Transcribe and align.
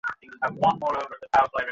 আপনি 0.03 0.25
আবার 0.41 0.95
দাঁড়িয়েছেন? 1.03 1.67